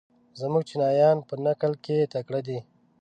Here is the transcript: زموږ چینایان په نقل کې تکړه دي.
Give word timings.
زموږ 0.39 0.63
چینایان 0.69 1.17
په 1.27 1.35
نقل 1.45 1.73
کې 1.85 1.97
تکړه 2.13 2.39
دي. 2.47 2.59